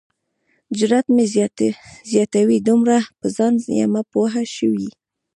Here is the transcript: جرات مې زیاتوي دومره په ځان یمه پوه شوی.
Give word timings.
جرات 0.77 1.07
مې 1.15 1.25
زیاتوي 2.11 2.57
دومره 2.67 2.97
په 3.19 3.27
ځان 3.35 3.53
یمه 3.79 4.01
پوه 4.11 4.31
شوی. 4.55 4.89